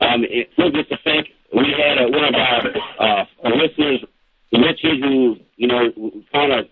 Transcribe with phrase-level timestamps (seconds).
[0.00, 0.98] Um, it, look, Mr.
[1.04, 2.62] Finck, we had uh, one of our
[2.98, 3.24] uh,
[3.56, 4.04] listeners,
[4.52, 5.90] Richie, who, you know,
[6.32, 6.68] kind of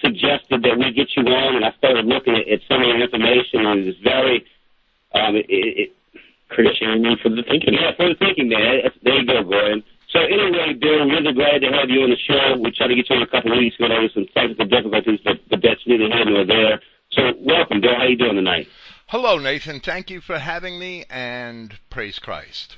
[0.00, 3.00] suggested that we get you on, and I started looking at, at some of your
[3.00, 4.44] information, and it's very,
[5.14, 5.92] um, it, it,
[6.48, 7.74] Christianity for the thinking.
[7.74, 8.90] Yeah, for the thinking man.
[9.02, 9.84] There you go, Gordon.
[10.10, 12.58] So anyway, Bill, really glad to have you on the show.
[12.58, 13.88] We tried to get you on a couple of weeks ago.
[13.88, 16.82] There was some technical difficulties, but, but that's neither here nor there.
[17.12, 17.94] So welcome, Bill.
[17.94, 18.66] How you doing tonight?
[19.10, 19.80] Hello, Nathan.
[19.80, 22.76] Thank you for having me, and praise Christ.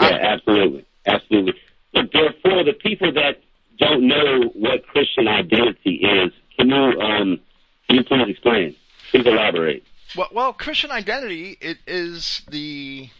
[0.00, 1.54] Yeah, absolutely, absolutely.
[1.94, 3.40] But therefore, the people that
[3.78, 7.40] don't know what Christian identity is, can you um,
[7.86, 8.74] can you please explain?
[9.12, 9.84] Please elaborate.
[10.16, 13.10] Well, well, Christian identity it is the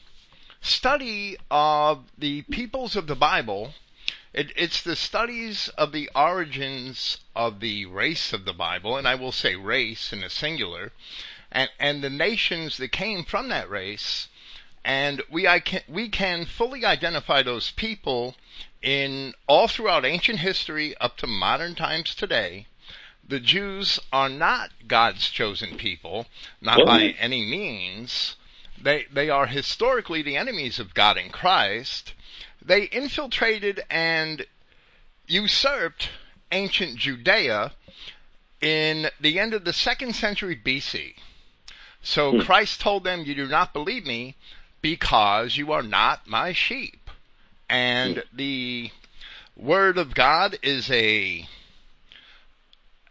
[0.60, 3.74] study of the peoples of the Bible.
[4.34, 9.14] It, it's the studies of the origins of the race of the Bible, and I
[9.14, 10.90] will say race in a singular,
[11.50, 14.28] and, and the nations that came from that race.
[14.84, 18.36] And we, I can, we can fully identify those people
[18.82, 22.66] in all throughout ancient history up to modern times today.
[23.26, 26.26] The Jews are not God's chosen people,
[26.62, 28.36] not by any means.
[28.80, 32.14] They, they are historically the enemies of God and Christ.
[32.64, 34.46] They infiltrated and
[35.26, 36.08] usurped
[36.50, 37.72] ancient Judea
[38.60, 41.14] in the end of the second century BC.
[42.02, 42.40] So hmm.
[42.40, 44.36] Christ told them, You do not believe me
[44.80, 47.10] because you are not my sheep.
[47.68, 48.36] And hmm.
[48.36, 48.90] the
[49.56, 51.48] word of God is a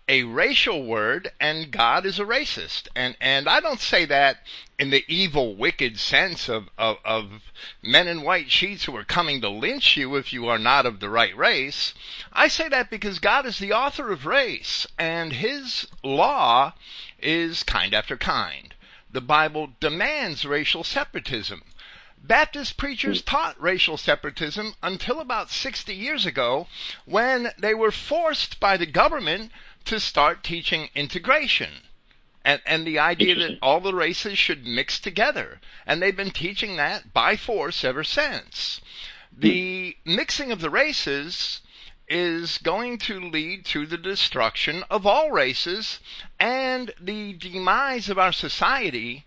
[0.09, 2.88] a racial word and God is a racist.
[2.95, 4.38] And and I don't say that
[4.79, 7.51] in the evil, wicked sense of, of, of
[7.81, 11.00] men in white sheets who are coming to lynch you if you are not of
[11.00, 11.94] the right race.
[12.31, 16.73] I say that because God is the author of race and his law
[17.19, 18.66] is kind after kind.
[19.09, 21.63] The Bible demands racial separatism.
[22.22, 23.25] Baptist preachers hmm.
[23.25, 26.68] taught racial separatism until about 60 years ago
[27.06, 29.51] when they were forced by the government
[29.85, 31.84] to start teaching integration.
[32.44, 35.62] And, and the idea that all the races should mix together.
[35.85, 38.81] And they've been teaching that by force ever since.
[39.34, 39.40] Hmm.
[39.40, 41.62] The mixing of the races
[42.07, 46.00] is going to lead to the destruction of all races
[46.40, 49.25] and the demise of our society.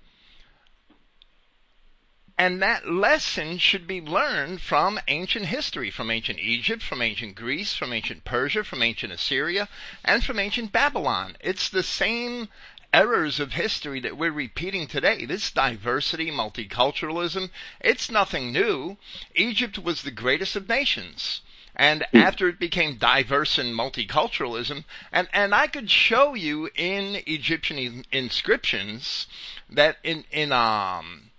[2.39, 7.75] And that lesson should be learned from ancient history, from ancient Egypt, from ancient Greece,
[7.75, 9.69] from ancient Persia, from ancient Assyria,
[10.03, 11.37] and from ancient Babylon.
[11.41, 12.49] It's the same
[12.95, 15.27] errors of history that we're repeating today.
[15.27, 18.97] This diversity, multiculturalism, it's nothing new.
[19.35, 21.43] Egypt was the greatest of nations.
[21.77, 28.05] And after it became diverse and multiculturalism, and, and I could show you in Egyptian
[28.11, 29.27] inscriptions
[29.69, 31.31] that in, in, um,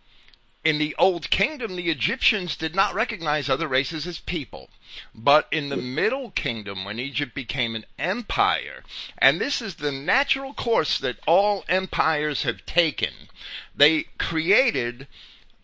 [0.64, 4.70] in the Old Kingdom, the Egyptians did not recognize other races as people.
[5.16, 8.84] But in the Middle Kingdom, when Egypt became an empire,
[9.18, 13.30] and this is the natural course that all empires have taken,
[13.76, 15.08] they created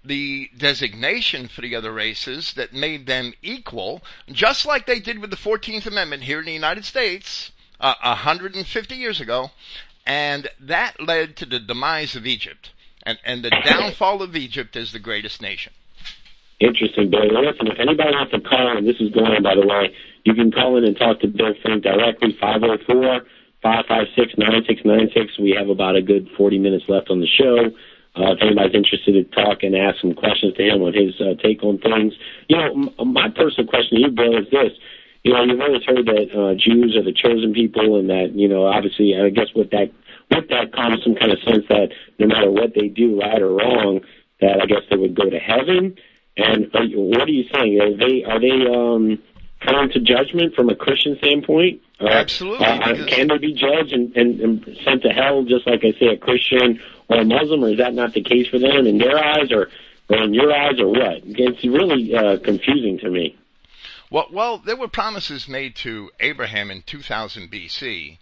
[0.07, 4.01] the designation for the other races that made them equal,
[4.31, 8.95] just like they did with the 14th Amendment here in the United States uh, 150
[8.95, 9.51] years ago,
[10.05, 12.71] and that led to the demise of Egypt
[13.03, 15.73] and, and the downfall of Egypt as the greatest nation.
[16.59, 17.29] Interesting, Bill.
[17.31, 19.93] Well, listen, if anybody wants to call in, this is going, by the way,
[20.23, 23.21] you can call in and talk to Bill Finck directly, 504
[23.61, 25.39] 556 9696.
[25.39, 27.71] We have about a good 40 minutes left on the show.
[28.17, 31.35] Uh, if anybody's interested to talk and ask some questions to him on his uh,
[31.41, 32.13] take on things.
[32.49, 34.73] You know, m- my personal question to you, Bill, is this.
[35.23, 38.47] You know, you've always heard that uh, Jews are the chosen people and that, you
[38.47, 39.91] know, obviously, I guess what that
[40.31, 43.49] with that comes some kind of sense that no matter what they do, right or
[43.49, 44.01] wrong,
[44.41, 45.97] that I guess they would go to heaven.
[46.35, 47.79] And are you, what are you saying?
[47.81, 49.19] Are they are they um,
[49.61, 51.81] prone to judgment from a Christian standpoint?
[51.99, 52.65] Uh, Absolutely.
[52.65, 56.07] Uh, can they be judged and, and, and sent to hell just like I say
[56.07, 59.17] a Christian or a Muslim, or is that not the case for them in their
[59.17, 59.69] eyes, or
[60.09, 61.21] or in your eyes, or what?
[61.25, 63.37] It's really uh, confusing to me.
[64.09, 68.17] Well, well, there were promises made to Abraham in 2000 BC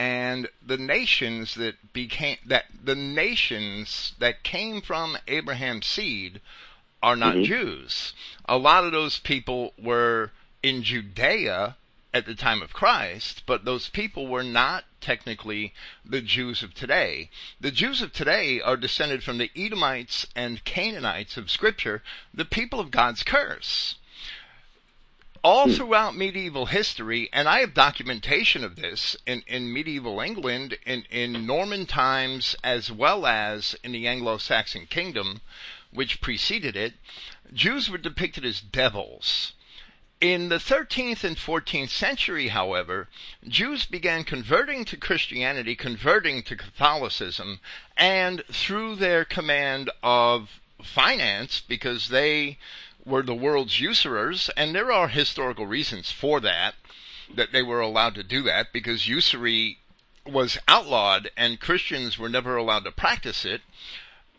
[0.00, 6.40] and the nations that became that the nations that came from Abraham's seed
[7.02, 7.44] are not mm-hmm.
[7.44, 8.14] Jews.
[8.46, 10.30] A lot of those people were
[10.62, 11.76] in Judea
[12.12, 15.72] at the time of Christ, but those people were not technically
[16.04, 17.30] the Jews of today.
[17.60, 22.02] The Jews of today are descended from the Edomites and Canaanites of Scripture,
[22.34, 23.94] the people of God's curse.
[25.42, 25.72] All Hmm.
[25.72, 31.46] throughout medieval history, and I have documentation of this in, in medieval England, in, in
[31.46, 35.40] Norman times, as well as in the Anglo-Saxon kingdom,
[35.90, 36.94] which preceded it,
[37.54, 39.52] Jews were depicted as devils.
[40.20, 43.08] In the 13th and 14th century, however,
[43.48, 47.58] Jews began converting to Christianity, converting to Catholicism,
[47.96, 52.58] and through their command of finance, because they
[53.02, 56.74] were the world's usurers, and there are historical reasons for that,
[57.32, 59.78] that they were allowed to do that, because usury
[60.26, 63.62] was outlawed and Christians were never allowed to practice it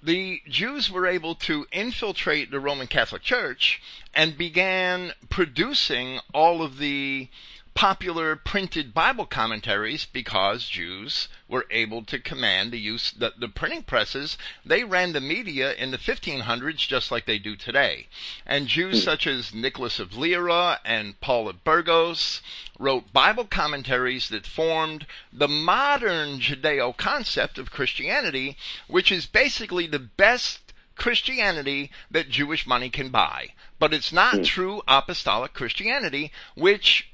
[0.03, 3.81] the Jews were able to infiltrate the Roman Catholic Church
[4.13, 7.29] and began producing all of the
[7.73, 13.83] popular printed Bible commentaries because Jews were able to command the use the, the printing
[13.83, 14.37] presses.
[14.65, 18.07] They ran the media in the 1500s just like they do today.
[18.45, 19.05] And Jews hmm.
[19.05, 22.41] such as Nicholas of Lyra and Paul of Burgos
[22.77, 28.57] wrote Bible commentaries that formed the modern Judeo concept of Christianity,
[28.87, 33.53] which is basically the best Christianity that Jewish money can buy.
[33.79, 34.43] But it's not hmm.
[34.43, 37.07] true apostolic Christianity, which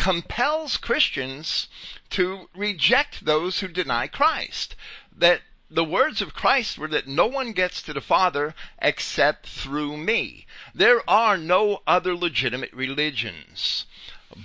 [0.00, 1.68] compels Christians
[2.08, 4.74] to reject those who deny Christ.
[5.14, 9.98] That the words of Christ were that no one gets to the Father except through
[9.98, 10.46] me.
[10.74, 13.84] There are no other legitimate religions.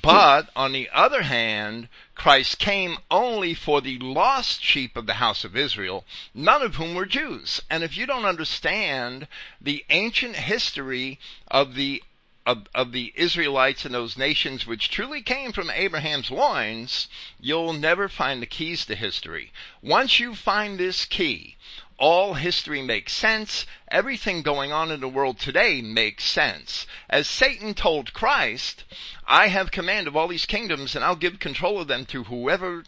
[0.02, 5.46] But on the other hand, Christ came only for the lost sheep of the house
[5.46, 6.04] of Israel,
[6.34, 7.62] none of whom were Jews.
[7.69, 9.30] And if you don't understand
[9.62, 11.18] the ancient history
[11.48, 12.04] of the
[12.46, 17.08] of, of the Israelites and those nations which truly came from Abraham's loins,
[17.40, 19.52] you'll never find the keys to history.
[19.82, 21.58] Once you find this key,
[21.98, 23.66] all history makes sense.
[23.90, 26.86] Everything going on in the world today makes sense.
[27.10, 28.84] As Satan told Christ,
[29.26, 32.84] I have command of all these kingdoms and I'll give control of them to whoever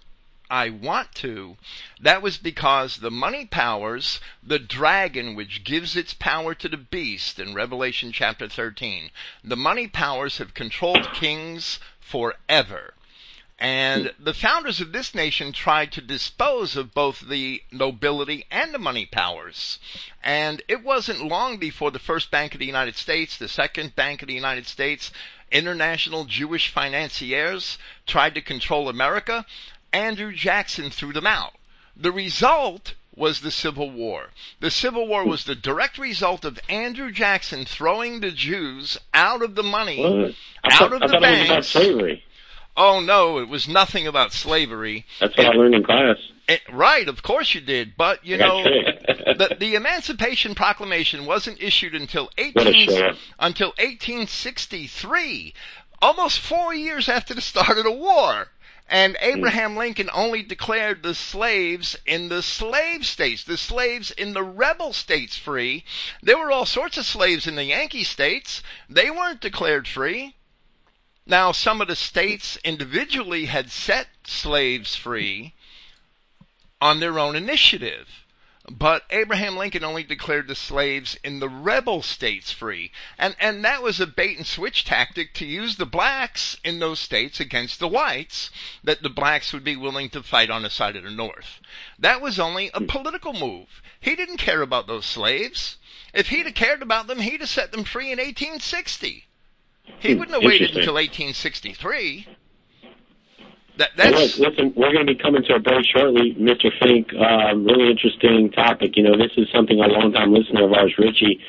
[0.49, 1.57] I want to,
[1.99, 7.39] that was because the money powers, the dragon which gives its power to the beast
[7.39, 9.11] in Revelation chapter 13,
[9.43, 12.93] the money powers have controlled kings forever.
[13.59, 18.79] And the founders of this nation tried to dispose of both the nobility and the
[18.79, 19.79] money powers.
[20.23, 24.21] And it wasn't long before the first Bank of the United States, the second Bank
[24.21, 25.11] of the United States,
[25.51, 29.43] international Jewish financiers tried to control America.
[29.93, 31.53] Andrew Jackson threw them out.
[31.95, 34.27] The result was the Civil War.
[34.59, 39.55] The Civil War was the direct result of Andrew Jackson throwing the Jews out of
[39.55, 40.35] the money, What?
[40.71, 41.67] Out thought, of I the thought it was about banks.
[41.67, 42.23] slavery.
[42.79, 45.05] Oh no, it was nothing about slavery.
[45.19, 46.17] That's what I learned in class.
[46.47, 51.95] It, right, of course you did, but you know, the, the Emancipation Proclamation wasn't issued
[51.95, 55.53] until 18 until 1863,
[56.01, 58.49] almost four years after the start of the war.
[58.89, 59.37] And hmm.
[59.37, 64.93] Abraham Lincoln only declared the slaves in the slave states, the slaves in the rebel
[64.93, 65.83] states free.
[66.21, 68.63] There were all sorts of slaves in the Yankee states.
[68.89, 70.35] They weren't declared free.
[71.25, 75.53] Now, some of the states individually had set slaves free
[76.79, 78.07] on their own initiative.
[78.69, 82.91] But Abraham Lincoln only declared the slaves in the rebel states free.
[83.17, 86.99] And, and that was a bait and switch tactic to use the blacks in those
[86.99, 88.49] states against the whites,
[88.83, 91.61] that the blacks would be willing to fight on the side of the North.
[91.97, 93.81] That was only a political move.
[94.01, 95.77] He didn't care about those slaves.
[96.13, 99.27] If he'd have cared about them, he'd have set them free in 1860.
[99.99, 102.27] He hmm, wouldn't have waited until 1863.
[103.77, 106.73] That, that's, look, listen, we're going to be coming to a break shortly, Mr.
[106.81, 107.13] Finck.
[107.13, 108.97] Um, really interesting topic.
[108.97, 111.39] You know, this is something a longtime listener of ours, Richie,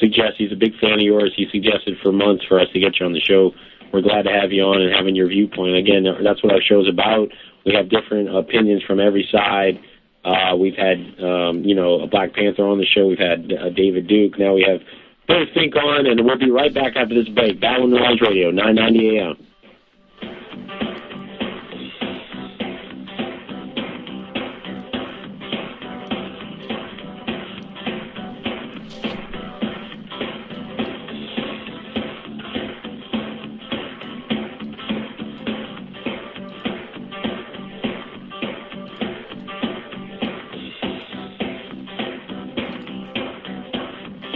[0.00, 0.38] suggests.
[0.38, 1.32] He's a big fan of yours.
[1.36, 3.52] He suggested for months for us to get you on the show.
[3.92, 5.76] We're glad to have you on and having your viewpoint.
[5.76, 7.28] Again, that's what our show's about.
[7.66, 9.78] We have different opinions from every side.
[10.24, 13.06] Uh, we've had, um, you know, a Black Panther on the show.
[13.06, 14.38] We've had uh, David Duke.
[14.38, 14.80] Now we have
[15.28, 17.60] Billy Finck on, and we'll be right back after this break.
[17.60, 19.36] Battle Noise Radio, 990 AM.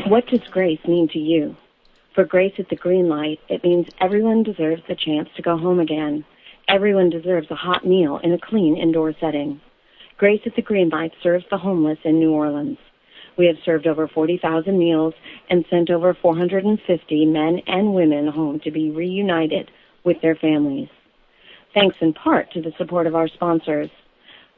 [0.08, 1.54] What does grace mean to you?
[2.14, 5.80] For Grace at the Green Light, it means everyone deserves the chance to go home
[5.80, 6.24] again.
[6.66, 9.60] Everyone deserves a hot meal in a clean indoor setting.
[10.16, 12.78] Grace at the Green Light serves the homeless in New Orleans.
[13.36, 15.12] We have served over 40,000 meals
[15.50, 19.70] and sent over 450 men and women home to be reunited
[20.04, 20.88] with their families.
[21.74, 23.90] Thanks in part to the support of our sponsors,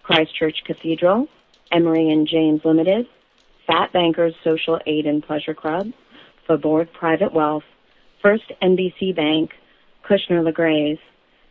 [0.04, 1.26] Christ Church Cathedral,
[1.72, 3.08] Emery and James Limited,
[3.70, 5.92] Fat Bankers Social Aid and Pleasure Club,
[6.48, 7.62] Fabord Private Wealth,
[8.20, 9.52] First NBC Bank,
[10.04, 10.98] Kushner LaGraize,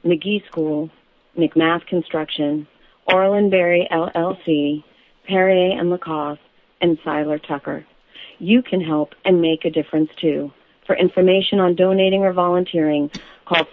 [0.04, 0.90] McGehee School,
[1.38, 2.68] McMath Construction,
[3.06, 4.84] Orland Berry LLC,
[5.28, 6.42] Perrier and Lacoste,
[6.82, 7.86] and Seiler Tucker.
[8.38, 10.52] You can help and make a difference too.
[10.86, 13.10] For information on donating or volunteering,
[13.46, 13.64] call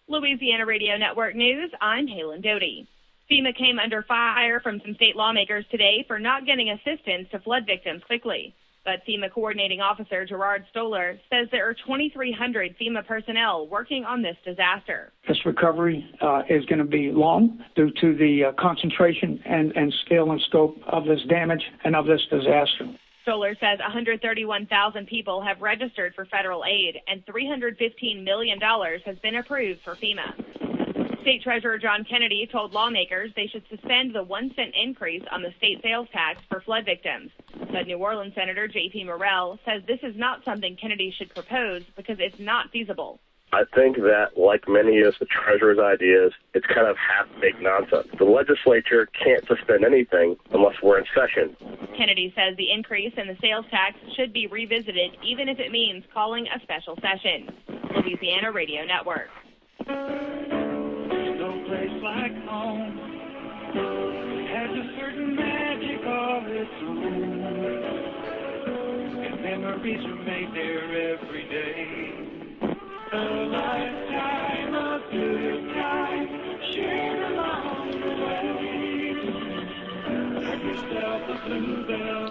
[0.07, 2.87] Louisiana Radio Network News, I'm Halen Doty.
[3.29, 7.65] FEMA came under fire from some state lawmakers today for not getting assistance to flood
[7.65, 8.55] victims quickly.
[8.85, 14.37] But FEMA coordinating officer Gerard Stolar says there are 2,300 FEMA personnel working on this
[14.45, 15.11] disaster.
[15.27, 19.93] This recovery uh, is going to be long due to the uh, concentration and, and
[20.05, 22.87] scale and scope of this damage and of this disaster.
[23.27, 28.57] Stolar says 131,000 people have registered for federal aid and $315 million
[29.05, 30.56] has been approved for FEMA.
[31.27, 35.53] State Treasurer John Kennedy told lawmakers they should suspend the one cent increase on the
[35.57, 37.31] state sales tax for flood victims.
[37.69, 39.03] But New Orleans Senator J.P.
[39.03, 43.19] Morrell says this is not something Kennedy should propose because it's not feasible.
[43.51, 48.07] I think that, like many of the Treasurer's ideas, it's kind of half-baked nonsense.
[48.17, 51.57] The legislature can't suspend anything unless we're in session.
[51.97, 56.05] Kennedy says the increase in the sales tax should be revisited, even if it means
[56.13, 57.49] calling a special session.
[57.97, 59.27] Louisiana Radio Network
[61.67, 62.97] place like home
[64.47, 67.03] has a certain magic of its own.
[69.25, 72.13] And memories are made there every day.
[73.11, 73.15] A
[73.51, 75.73] lifetime of good
[76.73, 78.47] shared along the way.
[80.63, 82.25] Yourself a bluebell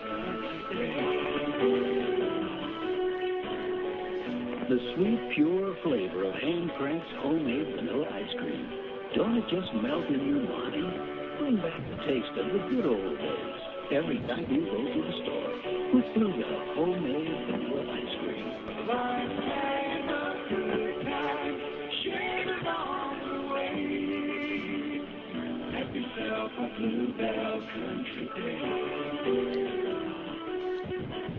[4.68, 8.85] The sweet, pure flavor of hand-cranked homemade vanilla ice cream
[9.16, 10.76] don't it just melt in your mind?
[11.40, 13.60] Bring back the taste of the good old days
[13.96, 15.56] every time you go to the store
[15.94, 18.46] with Bluebell homemade vanilla ice cream.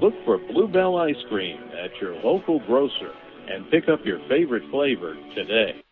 [0.01, 3.11] Look for Bluebell ice cream at your local grocer
[3.49, 5.83] and pick up your favorite flavor today.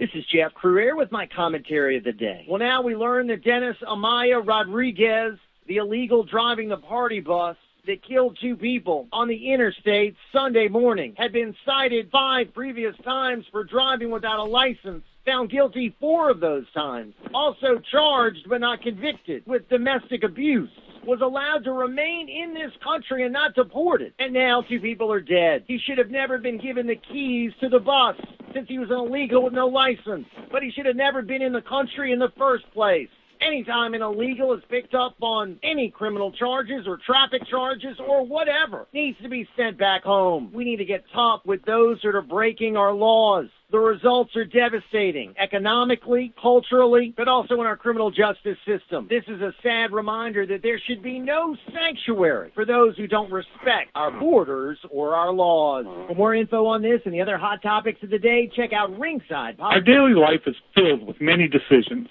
[0.00, 2.46] This is Jeff Crouere with my commentary of the day.
[2.48, 5.38] Well, now we learn that Dennis Amaya Rodriguez,
[5.68, 11.12] the illegal driving the party bus that killed two people on the interstate Sunday morning,
[11.18, 15.04] had been cited five previous times for driving without a license.
[15.26, 17.12] Found guilty four of those times.
[17.34, 20.70] Also charged but not convicted with domestic abuse
[21.06, 24.12] was allowed to remain in this country and not deported.
[24.18, 25.64] And now two people are dead.
[25.66, 28.16] He should have never been given the keys to the bus
[28.54, 30.26] since he was an illegal with no license.
[30.50, 33.08] But he should have never been in the country in the first place.
[33.40, 38.86] Anytime an illegal is picked up on any criminal charges or traffic charges or whatever,
[38.92, 40.50] needs to be sent back home.
[40.52, 43.46] We need to get tough with those that are breaking our laws.
[43.70, 49.06] The results are devastating, economically, culturally, but also in our criminal justice system.
[49.08, 53.30] This is a sad reminder that there should be no sanctuary for those who don't
[53.30, 55.84] respect our borders or our laws.
[56.08, 58.90] For more info on this and the other hot topics of the day, check out
[58.98, 59.56] Ringside.
[59.56, 62.08] Pod- Our daily life is filled with many decisions.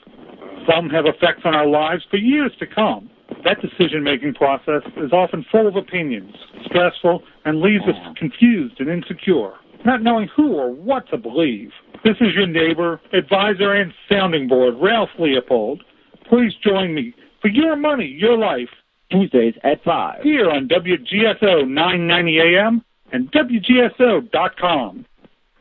[0.68, 3.10] Some have effects on our lives for years to come.
[3.44, 6.36] That decision making process is often full of opinions,
[6.66, 9.54] stressful, and leaves us confused and insecure,
[9.86, 11.72] not knowing who or what to believe.
[12.04, 15.84] This is your neighbor, advisor, and sounding board, Ralph Leopold.
[16.28, 18.70] Please join me for Your Money, Your Life.
[19.12, 20.22] Tuesdays at 5.
[20.22, 25.06] Here on WGSO 990 AM and WGSO.com.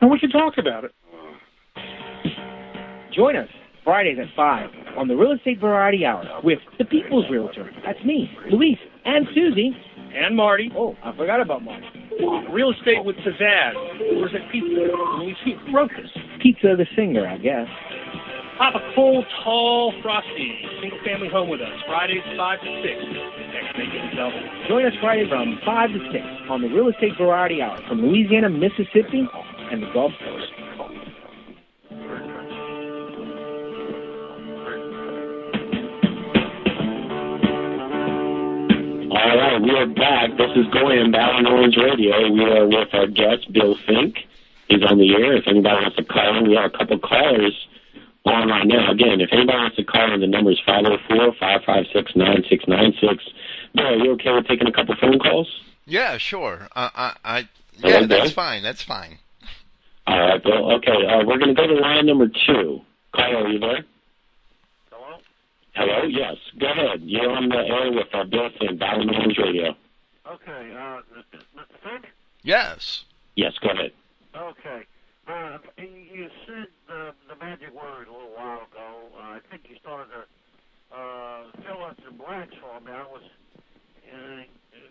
[0.00, 0.94] And we can talk about it.
[3.14, 3.48] Join us
[3.88, 7.73] Fridays at 5 on the Real Estate Variety Hour with the People's Realtor.
[7.87, 8.76] That's me, Luis,
[9.07, 9.73] and Susie.
[10.12, 10.71] And Marty.
[10.76, 11.88] Oh, I forgot about Marty.
[12.52, 13.73] Real estate with pizzazz.
[14.12, 14.68] Where's that pizza?
[14.68, 15.37] Luis,
[15.73, 16.11] wrote this?
[16.42, 17.64] Pizza the singer, I guess.
[18.59, 20.52] Pop a cold, tall, frosty
[20.83, 21.73] single family home with us.
[21.87, 22.92] Fridays 5 to 6.
[23.57, 24.68] Next it double.
[24.68, 28.50] Join us Friday from 5 to 6 on the Real Estate Variety Hour from Louisiana,
[28.50, 29.25] Mississippi,
[29.73, 30.52] and the Gulf Coast.
[39.18, 40.30] All right, we are back.
[40.38, 42.30] This is Goyim, Battle Orange Radio.
[42.30, 44.16] We are with our guest, Bill Finck.
[44.68, 45.34] He's on the air.
[45.37, 47.66] If anybody wants to call in, we have a couple callers
[48.25, 48.92] on right now.
[48.92, 53.18] Again, if anybody wants to call in, the number is 504-556-9696.
[53.75, 55.48] Bill, are you okay with taking a couple phone calls?
[55.84, 56.68] Yeah, sure.
[56.76, 57.48] Uh, I, I,
[57.78, 58.62] yeah, that's fine.
[58.62, 59.18] That's fine.
[60.06, 60.75] All right, Bill.
[60.76, 62.82] Okay, uh, we're going to go to line number two.
[63.16, 63.84] Caller, are you there?
[65.78, 65.94] Hello?
[65.94, 66.35] Hello, yes.
[66.58, 67.02] Go ahead.
[67.02, 69.76] You're on the air with Bill Finck, Battle Orange Radio.
[70.26, 70.99] Okay, uh,
[71.54, 71.78] Mr.
[71.87, 72.04] Finck?
[72.42, 73.04] Yes.
[73.37, 73.92] Yes, go ahead.
[74.35, 74.82] Okay.
[75.28, 79.06] Uh, you said the, the magic word a little while ago.
[79.14, 82.90] Uh, I think you started to uh, fill in some blanks for me.
[82.90, 83.23] I was
[84.11, 84.42] uh,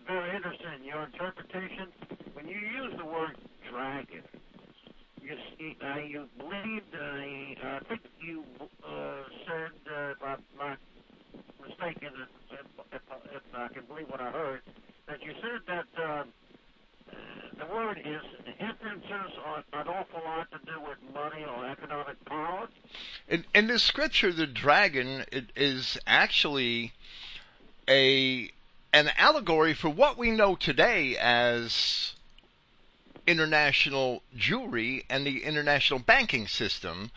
[0.06, 1.92] very interested in your interpretation.
[2.32, 3.36] When you use the word
[3.70, 4.24] dragon,
[5.28, 8.44] you, s- uh, you believed, I think you
[8.86, 10.78] uh, said, uh, if I'm not
[11.60, 12.10] mistaken,
[12.52, 13.02] if, if,
[13.34, 14.62] if I can believe what I heard,
[15.06, 16.24] that you said that uh,
[17.58, 18.22] the word is
[18.60, 22.68] inferences on an awful lot to do with money or economic power.
[23.28, 25.24] In, in the scripture, the dragon
[25.56, 26.92] is actually
[27.88, 28.50] a
[28.92, 32.14] an allegory for what we know today as
[33.28, 37.10] international jewelry and the international banking system,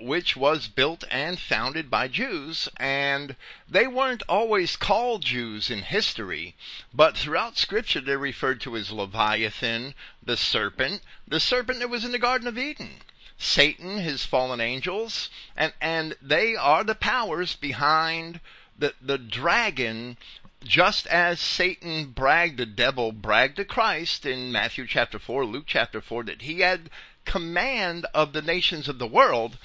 [0.00, 3.36] which was built and founded by Jews, and
[3.68, 6.56] they weren't always called Jews in history,
[6.92, 12.10] but throughout Scripture they're referred to as Leviathan, the serpent, the serpent that was in
[12.10, 12.96] the Garden of Eden.
[13.38, 18.40] Satan, his fallen angels, and, and they are the powers behind
[18.76, 20.16] the, the dragon
[20.64, 26.00] just as Satan bragged, the devil bragged to Christ in Matthew chapter 4, Luke chapter
[26.00, 26.90] 4, that he had
[27.24, 29.58] command of the nations of the world,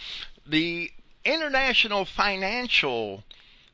[0.46, 0.92] the
[1.24, 3.24] international financial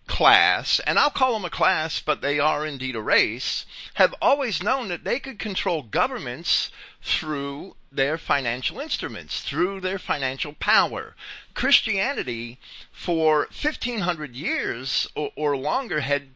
[0.08, 4.62] class, and I'll call them a class, but they are indeed a race, have always
[4.62, 11.16] known that they could control governments through their financial instruments, through their financial power.
[11.54, 12.60] Christianity,
[12.92, 16.30] for 1500 years or, or longer, had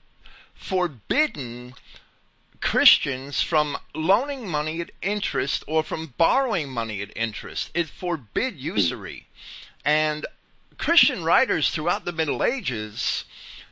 [0.60, 1.74] forbidden
[2.60, 7.72] Christians from loaning money at interest or from borrowing money at interest.
[7.74, 8.60] It forbid hmm.
[8.60, 9.28] usury.
[9.86, 10.26] And
[10.78, 13.26] Christian writers throughout the Middle Ages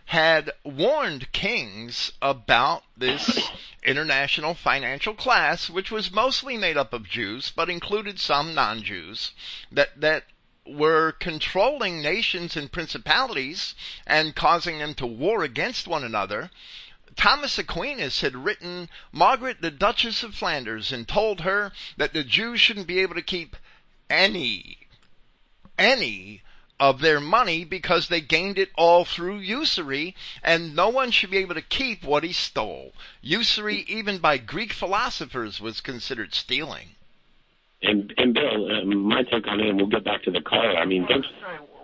[0.05, 3.49] had warned kings about this
[3.83, 9.31] international financial class, which was mostly made up of Jews, but included some non-Jews,
[9.71, 10.25] that, that
[10.65, 13.75] were controlling nations and principalities
[14.05, 16.49] and causing them to war against one another.
[17.15, 22.59] Thomas Aquinas had written Margaret, the Duchess of Flanders, and told her that the Jews
[22.59, 23.55] shouldn't be able to keep
[24.09, 24.87] any,
[25.77, 26.41] any
[26.79, 31.37] of their money because they gained it all through usury, and no one should be
[31.37, 32.93] able to keep what he stole.
[33.21, 36.94] Usury, even by Greek philosophers, was considered stealing.
[37.81, 40.77] And, and Bill, uh, my take on it, and we'll get back to the caller.
[40.77, 41.27] I mean, thanks.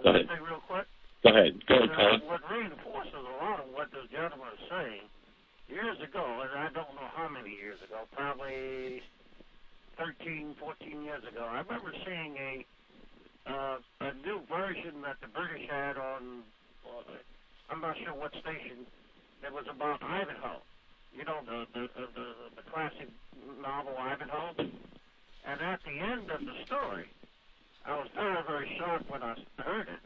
[0.03, 0.27] Go ahead.
[0.27, 1.65] Go ahead.
[1.67, 2.19] Go ahead, Uh, caller.
[2.25, 5.01] what reinforces a lot of what this gentleman is saying,
[5.69, 9.03] years ago, and I don't know how many years ago, probably
[9.97, 12.65] 13, 14 years ago, I remember seeing a
[13.45, 16.45] uh, a new version that the British had on,
[16.85, 17.01] uh,
[17.71, 18.85] I'm not sure what station.
[19.43, 20.61] It was about Ivanhoe.
[21.17, 22.27] You know the the the, the,
[22.57, 23.09] the classic
[23.61, 24.69] novel Ivanhoe.
[25.45, 27.05] And at the end of the story,
[27.85, 30.03] I was very very shocked when I heard it.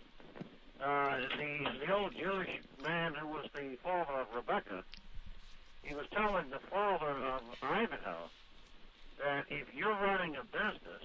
[0.83, 2.49] Uh, the the old Jewish
[2.83, 4.83] man who was the father of Rebecca,
[5.83, 8.29] he was telling the father of Ivanhoe
[9.23, 11.03] that if you're running a business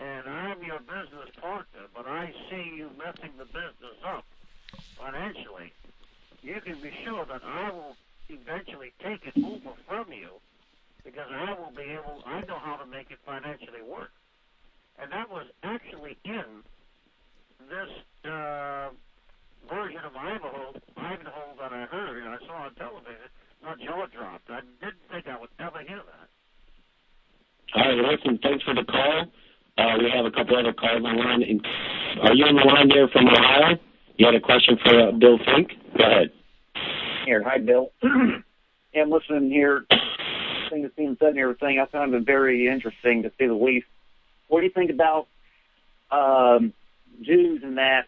[0.00, 4.24] and I'm your business partner, but I see you messing the business up
[4.98, 5.72] financially,
[6.42, 7.96] you can be sure that I will
[8.28, 10.30] eventually take it over from you
[11.04, 14.10] because I will be able, I know how to make it financially work.
[14.98, 16.64] And that was actually in
[17.68, 18.90] this uh,
[19.68, 23.30] version of Ivanhoe, Ivanhoe that I heard and I saw on television,
[23.62, 24.50] my jaw dropped.
[24.50, 26.28] I didn't think I would ever hear that.
[27.74, 29.26] All right, listen, thanks for the call.
[29.78, 31.44] Uh, we have a couple other calls on line.
[32.22, 33.76] Are you on the line there from Ohio?
[34.16, 35.68] You had a question for uh, Bill Finck?
[35.98, 36.30] Go ahead.
[37.26, 37.92] Here, hi, Bill.
[38.02, 39.84] I'm listening here.
[40.70, 43.86] Thing that's being said and everything, I found it very interesting to say the least.
[44.48, 45.28] What do you think about
[46.10, 46.72] um,
[47.22, 48.06] Jews and that?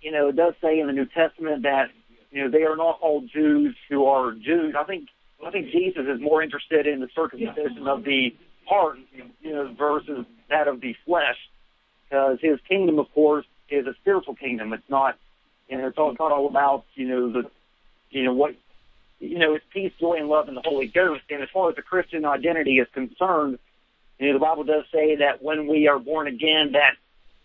[0.00, 1.90] You know, it does say in the New Testament that
[2.30, 4.74] you know they are not all Jews who are Jews.
[4.78, 5.08] I think
[5.46, 8.34] I think Jesus is more interested in the circumcision of the
[8.66, 8.98] heart,
[9.92, 11.36] versus that of the flesh,
[12.04, 14.72] because his kingdom, of course, is a spiritual kingdom.
[14.72, 15.18] It's not,
[15.68, 17.50] you know, it's all, it's not all about, you know, the,
[18.10, 18.54] you know, what,
[19.18, 21.22] you know, it's peace, joy, and love in the Holy Ghost.
[21.30, 23.58] And as far as the Christian identity is concerned,
[24.18, 26.94] you know, the Bible does say that when we are born again, that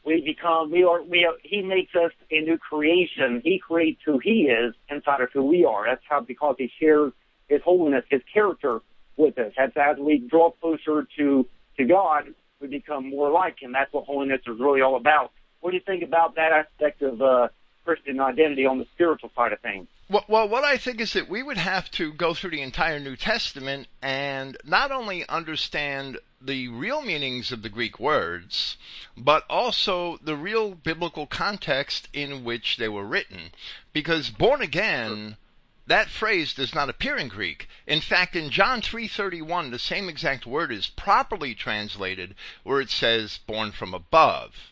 [0.05, 3.41] we become, we are, we are, He makes us a new creation.
[3.43, 5.86] He creates who He is inside of who we are.
[5.86, 7.13] That's how, because He shares
[7.47, 8.81] His holiness, His character
[9.15, 9.53] with us.
[9.57, 11.45] As, as we draw closer to,
[11.77, 13.71] to God, we become more like Him.
[13.73, 15.31] That's what holiness is really all about.
[15.61, 17.47] What do you think about that aspect of uh,
[17.85, 19.87] Christian identity on the spiritual side of things?
[20.09, 22.99] Well, well, what I think is that we would have to go through the entire
[22.99, 28.77] New Testament and not only understand the real meanings of the Greek words,
[29.17, 33.51] but also the real biblical context in which they were written.
[33.91, 35.35] Because born again,
[35.88, 37.67] that phrase does not appear in Greek.
[37.88, 43.39] In fact, in John 3:31, the same exact word is properly translated where it says
[43.47, 44.71] born from above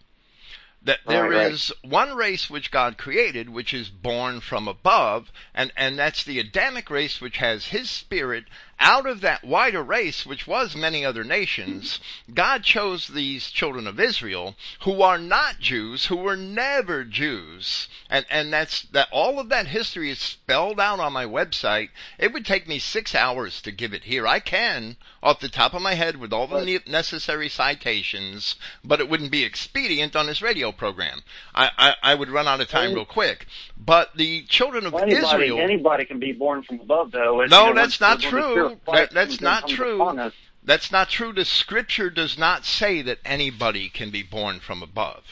[0.86, 1.71] that there Right, right.
[1.82, 6.89] one race which God created, which is born from above, and, and that's the Adamic
[6.91, 8.45] race which has his spirit
[8.79, 11.99] out of that wider race, which was many other nations.
[12.33, 17.88] God chose these children of Israel, who are not Jews, who were never Jews.
[18.09, 21.89] And, and that's, that all of that history is spelled out on my website.
[22.19, 24.27] It would take me six hours to give it here.
[24.27, 28.99] I can, off the top of my head, with all the ne- necessary citations, but
[28.99, 31.21] it wouldn't be expedient on this radio program.
[31.53, 33.47] I, I, I would run out of time real quick.
[33.77, 35.59] But the children of Well, anybody, Israel.
[35.59, 37.38] anybody can be born from above, though.
[37.38, 38.80] No, you know, that's not Spirit true.
[38.86, 40.32] of That, that's not true.
[40.63, 41.32] That's not true.
[41.32, 45.23] The scripture does not say that anybody can be born from above.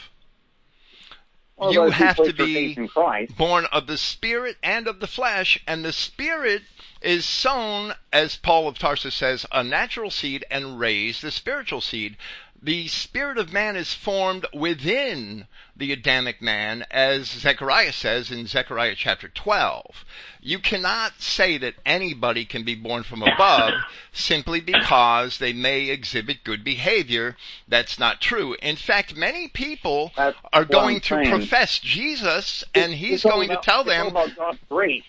[1.56, 3.36] Well, you have to be faith in Christ.
[3.36, 6.62] born of the spirit and of the flesh, and the spirit
[7.00, 12.16] is sown, as Paul of Tarsus says, a natural seed and raised the spiritual seed.
[12.64, 18.94] The spirit of man is formed within the Adamic man, as Zechariah says in Zechariah
[18.96, 20.02] chapter 12.
[20.40, 23.74] You cannot say that anybody can be born from above
[24.14, 27.36] simply because they may exhibit good behavior.
[27.68, 28.56] That's not true.
[28.62, 33.62] In fact, many people are going to profess Jesus, and It's- he's it's going about-
[33.62, 35.04] to tell them, about God's grace.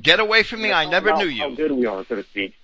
[0.00, 1.56] Get away from me, It's I never knew How you.
[1.56, 2.54] good we are, so to speak.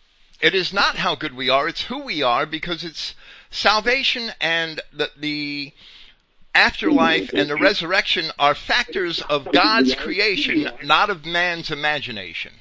[0.40, 3.14] It is not how good we are, it's who we are because it's
[3.50, 5.72] salvation and the, the
[6.54, 12.52] afterlife and the resurrection are factors of God's creation, not of man's imagination.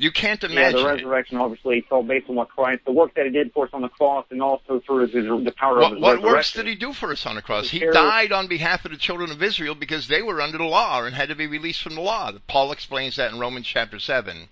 [0.00, 0.78] You can't imagine.
[0.78, 0.94] Yeah, the it.
[0.94, 3.70] resurrection obviously it's all based on what Christ, the work that He did for us
[3.74, 6.66] on the cross, and also through his, the power of What, His what works did
[6.66, 7.68] he do for us on the cross?
[7.68, 11.04] He died on behalf of the children of Israel because they were under the law
[11.04, 12.32] and had to be released from the law.
[12.46, 14.48] Paul explains that in Romans chapter 7.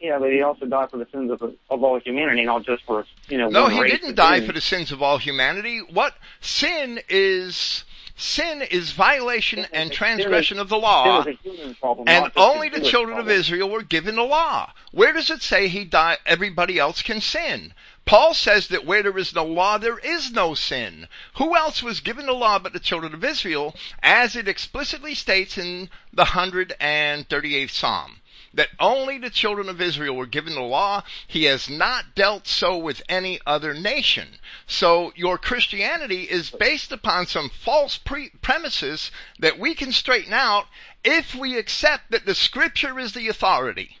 [0.00, 3.04] Yeah, but He also died for the sins of, of all humanity, not just for
[3.28, 3.48] you know.
[3.48, 5.80] No, he didn't die for the sins of all humanity.
[5.80, 7.84] What sin is
[8.14, 11.24] sin is violation and transgression of the law.
[11.24, 13.28] Sin is a human problem, And only the children of.
[13.28, 14.72] Israel were given the law.
[14.92, 17.74] Where does it say he died everybody else can sin?
[18.04, 21.08] Paul says that where there is no law, there is no sin.
[21.36, 25.58] Who else was given the law but the children of Israel, as it explicitly states
[25.58, 28.20] in the 138th Psalm?
[28.58, 31.04] That only the children of Israel were given the law.
[31.28, 34.40] He has not dealt so with any other nation.
[34.66, 40.66] So your Christianity is based upon some false pre- premises that we can straighten out
[41.04, 43.96] if we accept that the scripture is the authority.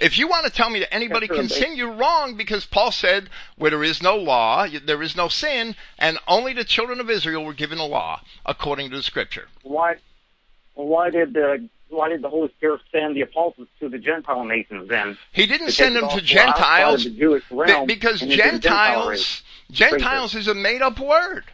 [0.00, 3.30] If you want to tell me that anybody can sin, you're wrong because Paul said
[3.54, 7.44] where there is no law, there is no sin, and only the children of Israel
[7.44, 9.46] were given a law according to the scripture.
[9.62, 9.94] Why?
[10.74, 14.88] Why did the why did the Holy Spirit send the apostles to the Gentile nations
[14.88, 15.16] then?
[15.32, 18.42] He didn't send them to off the outside of Gentiles the realm because and into
[18.42, 19.42] the Gentile Gentiles race.
[19.70, 21.44] Gentiles is a made up word.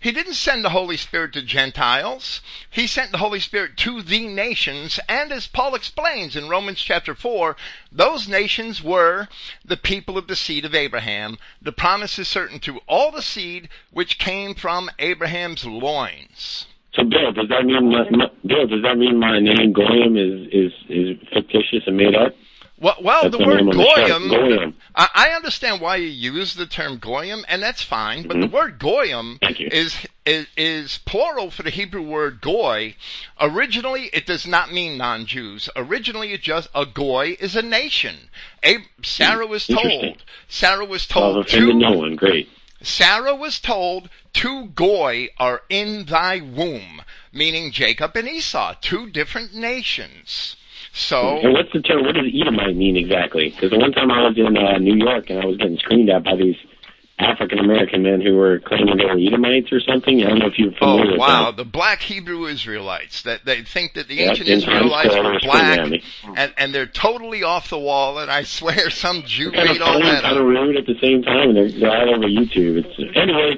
[0.00, 2.40] He didn't send the Holy Spirit to Gentiles.
[2.70, 4.98] He sent the Holy Spirit to the nations.
[5.06, 7.54] And as Paul explains in Romans chapter 4,
[7.92, 9.28] those nations were
[9.62, 11.36] the people of the seed of Abraham.
[11.60, 16.64] The promise is certain to all the seed which came from Abraham's loins.
[16.94, 18.66] So, Bill, does that mean my, my, Bill?
[18.66, 22.34] Does that mean my name Goyim is is is fictitious and made up?
[22.80, 24.74] Well, well That's the word the goyim, Goyim.
[24.96, 28.26] I, I understand why you use the term goyim, and that's fine.
[28.26, 28.54] But the Mm-hmm.
[28.54, 32.94] word goyim is, is is plural for the Hebrew word goy.
[33.38, 35.68] Originally, it does not mean non-Jews.
[35.76, 38.30] Originally, it just a goy is a nation.
[38.62, 40.24] Ab- Sarah was told.
[40.48, 41.78] Sarah was told offended two.
[41.78, 42.16] no one.
[42.16, 42.48] Great.
[42.82, 49.54] Sarah was told, two goy are in thy womb, meaning Jacob and Esau, two different
[49.54, 50.56] nations.
[50.92, 52.04] So, And what's the term?
[52.04, 53.50] What does Edomite mean exactly?
[53.50, 56.10] Because the one time I was in uh, New York and I was getting screamed
[56.10, 56.56] at by these
[57.20, 60.22] African American men who were claiming they were Edomites or something.
[60.24, 61.56] I don't know if you're oh, familiar oh with wow, that.
[61.56, 65.78] the black Hebrew Israelites that they think that the Yep, ancient Israelites were black,
[66.36, 68.18] and and they're totally off the wall.
[68.18, 70.48] And I swear, some Jew kind of made all that kind of up.
[70.48, 72.84] rude at the same time, and they're, they're all over YouTube.
[72.84, 73.56] It's anyway.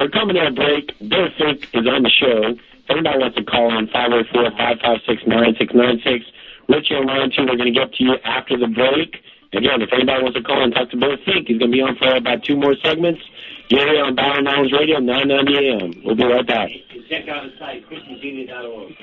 [0.00, 0.98] We're coming to a break.
[0.98, 2.58] Bill Finck is on the show.
[2.58, 6.00] If anybody wants to call in five zero four five five six nine six nine
[6.02, 6.24] six.
[6.68, 7.42] Richie on line two.
[7.46, 9.22] We're going to get to you after the break.
[9.54, 11.82] Again, if anybody wants to call and talk to Bill Finck, he's going to be
[11.82, 13.20] on for about two more segments.
[13.68, 16.02] You're here on Bower Knowledge Radio, 990 AM.
[16.04, 16.70] We'll be right back.
[17.10, 18.96] Check out the site, Christogenea.org.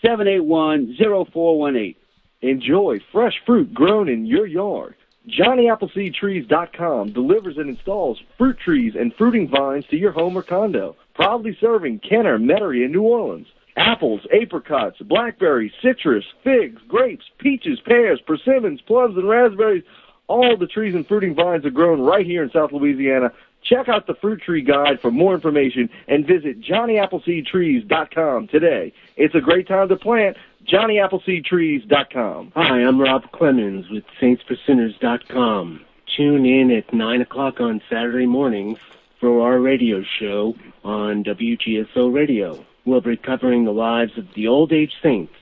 [0.03, 1.97] 985-781-0418.
[2.43, 4.95] Enjoy fresh fruit grown in your yard.
[5.29, 10.97] JohnnyAppleseedTrees.com delivers and installs fruit trees and fruiting vines to your home or condo.
[11.15, 13.49] Proudly serving Kenner, Metairie, and New Orleans.
[13.77, 19.85] Apples, apricots, blackberries, citrus, figs, grapes, peaches, pears, persimmons, plums, and raspberries.
[20.29, 23.33] All the trees and fruiting vines are grown right here in South Louisiana.
[23.63, 28.93] Check out the Fruit Tree Guide for more information and visit JohnnyAppleseedTrees.com today.
[29.17, 30.37] It's a great time to plant.
[30.73, 32.53] JohnnyAppleseedTrees.com.
[32.55, 35.85] Hi, I'm Rob Clemens with SaintsForSinners.com.
[36.17, 38.79] Tune in at 9 o'clock on Saturday mornings
[39.21, 42.65] for our radio show on WGSO Radio.
[42.87, 45.33] We'll be covering the lives of the old age saints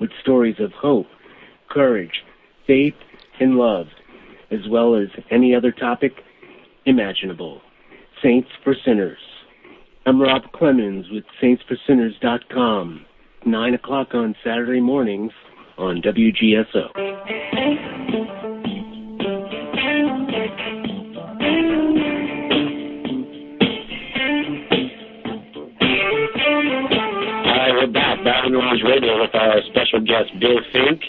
[0.00, 1.06] with stories of hope,
[1.70, 2.24] courage,
[2.66, 2.94] faith,
[3.38, 3.86] and love,
[4.50, 6.12] as well as any other topic
[6.86, 7.60] imaginable.
[8.20, 9.18] Saints for Sinners.
[10.06, 13.06] I'm Rob Clemens with SaintsForSinners.com.
[13.46, 15.30] 9 o'clock on Saturday mornings
[15.76, 17.97] on WGSO.
[28.28, 31.02] We're Battle Noise Radio with our special guest, Bill Finck.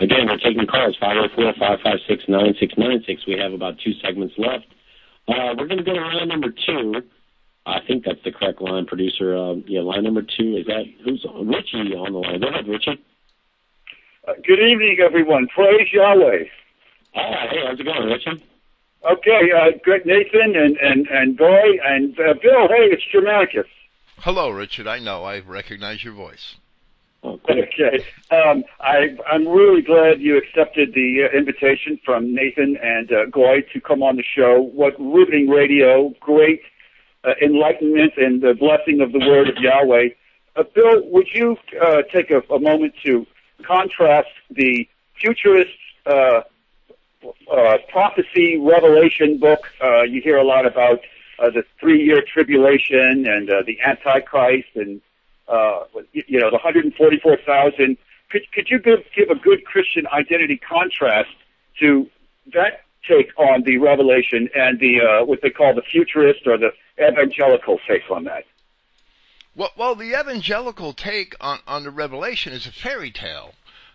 [0.00, 3.28] Again, we're taking calls, 504-556-9696.
[3.28, 4.66] We have about two segments left.
[5.28, 7.00] Uh, we're going to go to line number two.
[7.64, 9.36] I think that's the correct line, producer.
[9.36, 10.56] Uh, yeah, line number two.
[10.56, 12.40] Is that, who's, Richie on the line.
[12.40, 13.00] Go ahead, Richie.
[14.26, 15.46] Uh, good evening, everyone.
[15.54, 16.42] Praise Yahweh.
[17.14, 18.42] Ah, hey, how's it going, Richie?
[19.08, 23.68] Okay, uh, Greg Nathan and, and, and Boy and uh, Bill, hey, it's Germanicus.
[24.18, 24.88] Hello, Richard.
[24.88, 25.22] I know.
[25.22, 26.56] I recognize your voice.
[27.24, 28.04] Okay.
[28.30, 33.62] Um, I, I'm really glad you accepted the uh, invitation from Nathan and uh, Goy
[33.72, 34.60] to come on the show.
[34.60, 36.60] What riveting radio, great
[37.24, 40.08] uh, enlightenment and the blessing of the word of Yahweh.
[40.56, 43.26] Uh, Bill, would you uh, take a, a moment to
[43.62, 44.86] contrast the
[45.18, 45.70] futurist
[46.04, 46.42] uh,
[47.88, 49.60] prophecy revelation book?
[50.06, 51.00] You hear a lot about
[51.38, 55.00] the three-year tribulation and the Antichrist and
[55.48, 57.96] uh, you know the 144,000.
[58.30, 61.30] Could could you give give a good Christian identity contrast
[61.80, 62.08] to
[62.52, 66.70] that take on the revelation and the uh, what they call the futurist or the
[66.98, 68.44] evangelical take on that?
[69.56, 73.54] Well, well, the evangelical take on, on the revelation is a fairy tale.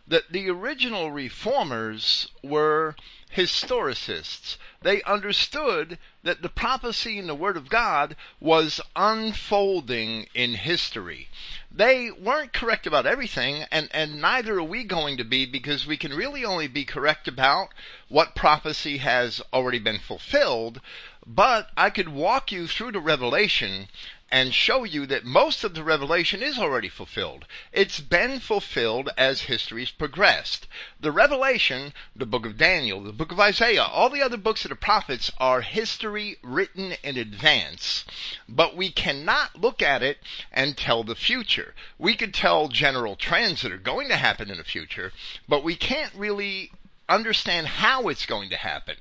[0.09, 2.95] That the original reformers were
[3.35, 4.57] historicists.
[4.81, 11.29] They understood that the prophecy in the Word of God was unfolding in history.
[11.71, 15.95] They weren't correct about everything, and, and neither are we going to be because we
[15.95, 17.69] can really only be correct about
[18.07, 20.81] what prophecy has already been fulfilled.
[21.27, 23.89] But I could walk you through the Revelation
[24.31, 27.45] and show you that most of the revelation is already fulfilled.
[27.71, 30.67] It's been fulfilled as history's progressed.
[30.99, 34.69] The revelation, the book of Daniel, the book of Isaiah, all the other books of
[34.69, 38.05] the prophets are history written in advance.
[38.47, 40.19] But we cannot look at it
[40.51, 41.73] and tell the future.
[41.97, 45.11] We could tell general trends that are going to happen in the future,
[45.47, 46.71] but we can't really
[47.09, 48.95] understand how it's going to happen.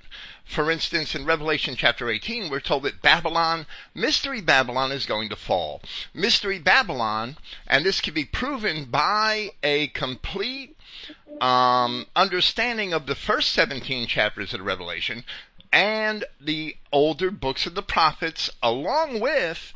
[0.45, 5.37] For instance, in Revelation chapter 18, we're told that Babylon, Mystery Babylon, is going to
[5.37, 5.83] fall.
[6.15, 10.77] Mystery Babylon, and this can be proven by a complete
[11.41, 15.25] um, understanding of the first 17 chapters of Revelation
[15.71, 19.75] and the older books of the prophets, along with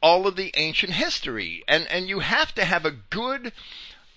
[0.00, 1.64] all of the ancient history.
[1.66, 3.52] And, and you have to have a good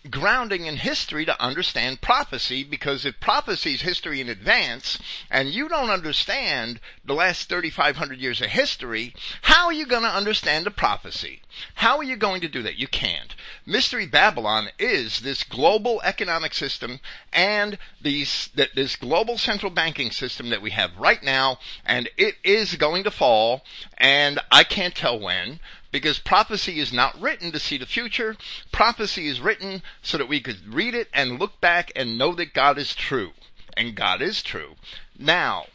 [0.09, 4.97] grounding in history to understand prophecy because if prophecy is history in advance
[5.29, 10.09] and you don't understand the last 3500 years of history how are you going to
[10.09, 11.41] understand the prophecy?
[11.75, 12.77] How are you going to do that?
[12.77, 13.35] You can't.
[13.65, 16.99] Mystery babylon is this global economic system
[17.33, 22.75] and these this global central banking system that we have right now and it is
[22.75, 23.63] going to fall
[23.97, 25.59] and i can't tell when
[25.91, 28.35] because prophecy is not written to see the future.
[28.71, 32.53] Prophecy is written so that we could read it and look back and know that
[32.53, 33.31] God is true.
[33.75, 34.75] And God is true.
[35.17, 35.67] Now,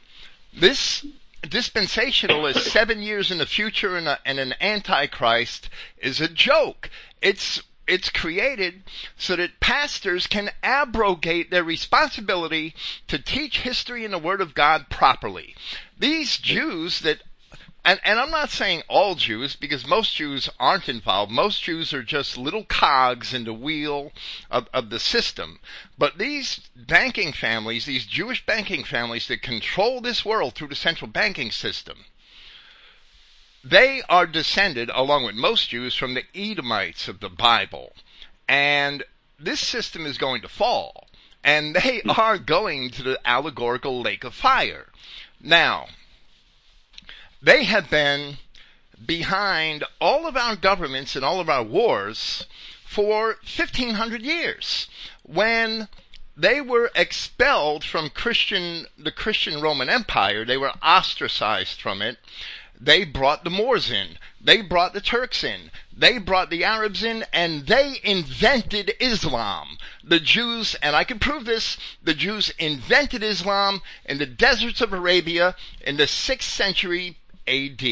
[0.53, 1.05] this
[1.43, 6.91] dispensationalist seven years in the future and, a, and an antichrist is a joke.
[7.21, 8.83] It's it's created
[9.19, 12.75] so that pastors can abrogate their responsibility
[13.09, 15.55] to teach history and the Word of God properly.
[15.99, 17.23] These Jews that
[17.85, 21.31] and, and I'm not saying all Jews, because most Jews aren't involved.
[21.31, 24.11] Most Jews are just little cogs in the wheel
[24.51, 25.61] of, of the system.
[25.99, 31.11] But these banking families, these Jewish banking families that control this world through the central
[31.11, 32.07] banking system,
[33.63, 37.93] they are descended, along with most Jews, from the Edomites of the Bible.
[38.49, 39.05] And
[39.39, 41.09] this system is going to fall.
[41.43, 44.87] And they are going to the allegorical lake of fire.
[45.39, 45.89] Now,
[47.45, 48.39] they have been
[49.05, 52.47] behind all of our governments and all of our wars
[52.87, 54.89] for 1500 years.
[55.23, 55.89] When
[56.35, 62.17] they were expelled from Christian, the Christian Roman Empire, they were ostracized from it.
[62.81, 64.19] they brought the Moors in.
[64.41, 65.71] They brought the Turks in.
[65.95, 69.77] They brought the Arabs in and they invented Islam.
[70.03, 74.93] The Jews, and I can prove this, the Jews invented Islam in the deserts of
[74.93, 77.83] Arabia in the 6th century AD.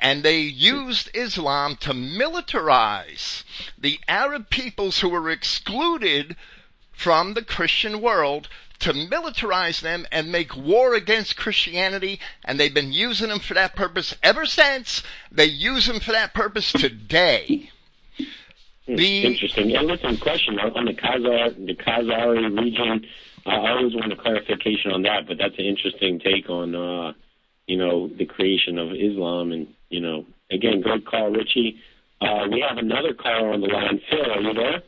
[0.00, 3.42] And they used Islam to militarize
[3.76, 6.36] the Arab peoples who were excluded
[6.92, 8.48] from the Christian world
[8.80, 13.74] to militarize them and make war against Christianity, and they've been using them for that
[13.74, 15.02] purpose ever since.
[15.32, 17.70] They use them for that purpose today.
[18.86, 19.76] The, Interesting.
[19.76, 23.06] And listen, question on the Khazar, the Khazari region.
[23.44, 27.12] I always want a clarification on that, but that's an interesting take on, uh,
[27.68, 29.52] you know, the creation of Islam.
[29.52, 31.76] And you know, again, great call, Richie.
[32.20, 34.00] Uh, we have another caller on the line.
[34.10, 34.82] Phil, are you there?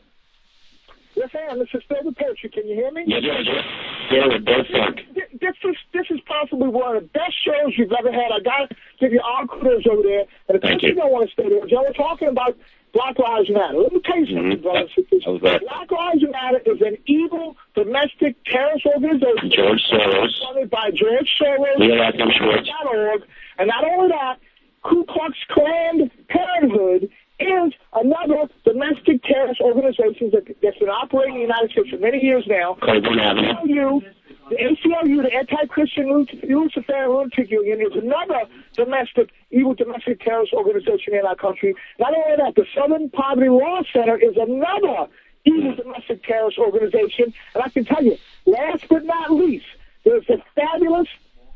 [1.15, 1.59] Yes, I am.
[1.59, 2.49] This is Phil the.
[2.49, 3.03] Can you hear me?
[3.05, 3.63] Yes, yes, yes.
[4.11, 4.67] Yeah, we're both
[5.13, 8.31] Th- This is this is possibly one of the best shows you've ever had.
[8.31, 10.25] I got to give you all kudos over there.
[10.49, 12.57] And the Thank thing I want to stay there, Joe, we're talking about
[12.93, 13.77] Black Lives Matter.
[13.77, 14.63] Let me tell you something, Mhm.
[14.63, 15.21] and.
[15.25, 15.61] How's that?
[15.61, 20.43] Black Lives Matter is an evil domestic terrorist organization George Soros.
[20.43, 22.69] funded by George Soros Leo Atkin Schwartz.
[22.93, 23.23] org.
[23.57, 24.37] And not only that,
[24.83, 27.09] Ku Klux Klan Parenthood
[27.41, 32.23] is another domestic terrorist organization that, that's been operating in the United States for many
[32.23, 32.77] years now.
[33.19, 34.01] Avenue.
[34.01, 34.01] ACLU,
[34.49, 38.41] the ACLU, the Anti-Christian Luc- Luciferian Lunatic Union, is another
[38.73, 41.73] domestic, evil domestic terrorist organization in our country.
[41.99, 45.07] Not only that, the Southern Poverty Law Center is another
[45.45, 47.33] evil domestic terrorist organization.
[47.55, 49.65] And I can tell you, last but not least,
[50.03, 51.07] there's a fabulous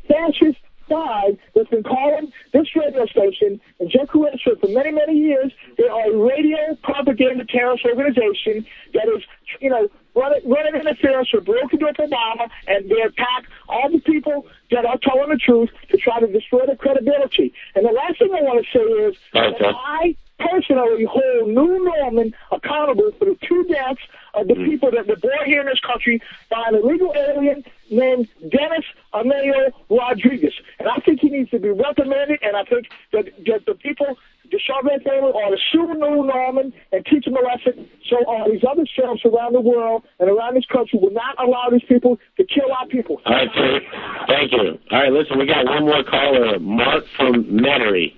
[0.08, 5.52] fascist side that's been calling this radio station and Jeff Kuwait for many, many years.
[5.86, 9.22] They are a radio propaganda terrorist organization that is,
[9.62, 14.48] you know, running, running interference with broken with Obama, and they attack all the people
[14.72, 17.54] that are telling the truth to try to destroy their credibility.
[17.76, 22.34] And the last thing I want to say is that I personally hold Newell Normand
[22.52, 24.02] accountable for the two deaths
[24.34, 24.66] of the mm.
[24.66, 29.72] people that were born here in this country by an illegal alien named Dennis Ameo
[29.90, 30.54] Rodriguez.
[30.80, 34.18] And I think he needs to be reprimanded, and I think that, that the people,
[34.66, 38.48] the Chauvet family, ought to sue Newell Normand and teach him a lesson so uh,
[38.50, 42.18] these other sheriffs around the world and around this country will not allow these people
[42.38, 43.22] to kill our people.
[43.26, 43.80] All right, sir.
[44.28, 44.80] Thank you.
[44.92, 48.14] All right, listen, we got one more caller, Mark from Metairie.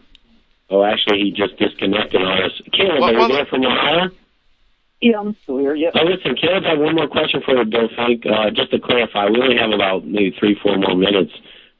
[0.70, 2.52] Oh, actually, he just disconnected on us.
[2.74, 4.10] Caleb, are you there from Ohio?
[5.00, 5.76] Yeah, I'm still here.
[5.76, 5.94] Yes.
[5.96, 8.26] Oh, listen, Caleb, I have one more question for you, Bill Finck.
[8.26, 11.32] Uh, just to clarify, we only have about maybe three, four more minutes.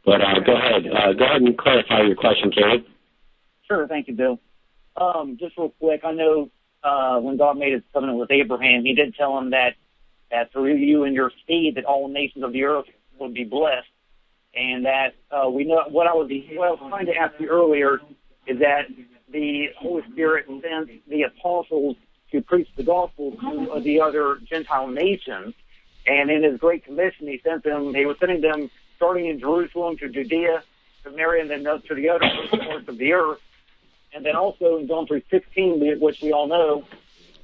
[0.06, 0.88] But uh, go ahead.
[0.88, 2.86] Uh, go ahead and clarify your question, Caleb.
[3.68, 3.88] Sure.
[3.88, 4.40] Thank you, Bill.
[5.00, 6.50] Um, just real quick, I know
[6.84, 9.76] uh, when God made his covenant with Abraham, he did tell him that,
[10.32, 12.86] that through you and your seed that all nations of the earth
[13.20, 13.88] would be blessed.
[14.56, 18.00] And that uh, we know what I was, was trying to ask you earlier
[18.48, 18.88] is that
[19.32, 21.96] the Holy Spirit sent the apostles
[22.32, 25.54] to preach the gospel to the other Gentile nations.
[26.08, 29.98] And in his Great Commission, he sent them, he was sending them starting in Jerusalem
[29.98, 30.64] to Judea,
[31.04, 33.40] Samaria, and then to the other parts of the earth.
[34.18, 36.84] And then also in John 3.16, which we all know,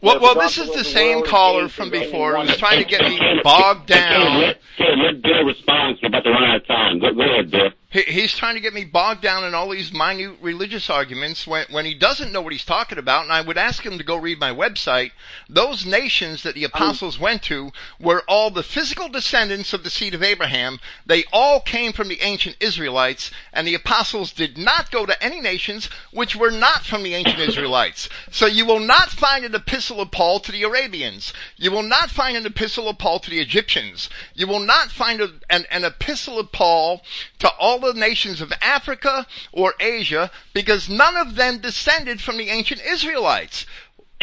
[0.02, 3.02] Well, well, this is the the same caller from before one who's trying to get
[3.02, 4.56] me bogged down.
[4.76, 6.00] Caleb, let Bill respond.
[6.02, 7.00] We're about to run out of time.
[7.00, 7.70] Go, go ahead, Bill.
[7.94, 11.68] He, he's trying to get me bogged down in all these minute religious arguments when,
[11.70, 13.24] when he doesn't know what he's talking about.
[13.24, 15.12] And I would ask him to go read my website.
[15.48, 19.92] Those nations that the um, apostles went to were all the physical descendants of the
[19.92, 20.80] seed of Abraham.
[21.06, 25.40] They all came from the ancient Israelites, and the apostles did not go to any
[25.40, 28.10] nations which were not from the ancient Israelites.
[28.32, 31.32] So you will not find an epistle of Paul to the Arabians.
[31.58, 34.10] You will not find an epistle of Paul to the Egyptians.
[34.34, 37.04] You will not find a, an, an epistle of Paul
[37.38, 42.50] to all the nations of Africa or Asia because none of them descended from the
[42.50, 43.66] ancient Israelites.